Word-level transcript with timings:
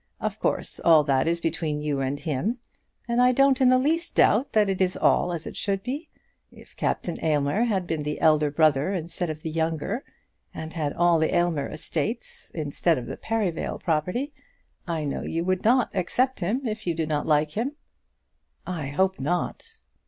Of 0.19 0.39
course 0.39 0.79
all 0.79 1.03
that 1.03 1.27
is 1.27 1.39
between 1.39 1.79
you 1.83 1.99
and 1.99 2.19
him, 2.19 2.57
and 3.07 3.21
I 3.21 3.31
don't 3.31 3.61
in 3.61 3.69
the 3.69 3.77
least 3.77 4.15
doubt 4.15 4.53
that 4.53 4.67
it 4.67 4.81
is 4.81 4.97
all 4.97 5.31
as 5.31 5.45
it 5.45 5.55
should 5.55 5.83
be. 5.83 6.09
If 6.51 6.75
Captain 6.75 7.23
Aylmer 7.23 7.65
had 7.65 7.85
been 7.85 7.99
the 8.01 8.19
elder 8.19 8.49
brother 8.49 8.95
instead 8.95 9.29
of 9.29 9.43
the 9.43 9.51
younger, 9.51 10.03
and 10.55 10.73
had 10.73 10.93
all 10.93 11.19
the 11.19 11.35
Aylmer 11.35 11.67
estates 11.69 12.51
instead 12.55 12.97
of 12.97 13.05
the 13.05 13.15
Perivale 13.15 13.77
property, 13.77 14.33
I 14.87 15.05
know 15.05 15.21
you 15.21 15.45
would 15.45 15.63
not 15.63 15.91
accept 15.95 16.39
him 16.39 16.65
if 16.65 16.87
you 16.87 16.95
did 16.95 17.07
not 17.09 17.27
like 17.27 17.51
him." 17.51 17.73
"I 18.65 18.87
hope 18.87 19.19
not." 19.19 19.81